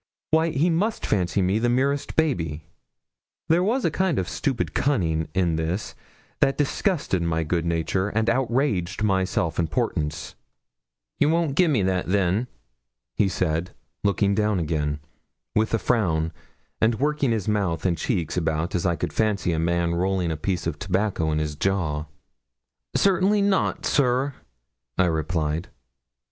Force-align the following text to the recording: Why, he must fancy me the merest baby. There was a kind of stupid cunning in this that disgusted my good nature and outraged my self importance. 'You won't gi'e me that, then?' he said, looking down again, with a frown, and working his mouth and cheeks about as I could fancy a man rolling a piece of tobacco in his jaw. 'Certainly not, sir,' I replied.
Why, 0.31 0.49
he 0.49 0.71
must 0.71 1.05
fancy 1.05 1.43
me 1.43 1.59
the 1.59 1.69
merest 1.69 2.15
baby. 2.15 2.63
There 3.49 3.61
was 3.61 3.85
a 3.85 3.91
kind 3.91 4.17
of 4.17 4.27
stupid 4.27 4.73
cunning 4.73 5.27
in 5.35 5.57
this 5.57 5.93
that 6.39 6.57
disgusted 6.57 7.21
my 7.21 7.43
good 7.43 7.67
nature 7.67 8.09
and 8.09 8.27
outraged 8.27 9.03
my 9.03 9.25
self 9.25 9.59
importance. 9.59 10.33
'You 11.19 11.29
won't 11.29 11.55
gi'e 11.55 11.67
me 11.67 11.83
that, 11.83 12.07
then?' 12.07 12.47
he 13.13 13.29
said, 13.29 13.75
looking 14.03 14.33
down 14.33 14.59
again, 14.59 15.01
with 15.53 15.71
a 15.71 15.77
frown, 15.77 16.31
and 16.81 16.95
working 16.95 17.29
his 17.29 17.47
mouth 17.47 17.85
and 17.85 17.95
cheeks 17.95 18.35
about 18.35 18.73
as 18.73 18.87
I 18.87 18.95
could 18.95 19.13
fancy 19.13 19.53
a 19.53 19.59
man 19.59 19.93
rolling 19.93 20.31
a 20.31 20.35
piece 20.35 20.65
of 20.65 20.79
tobacco 20.79 21.31
in 21.31 21.37
his 21.37 21.53
jaw. 21.55 22.05
'Certainly 22.95 23.43
not, 23.43 23.85
sir,' 23.85 24.33
I 24.97 25.05
replied. 25.05 25.69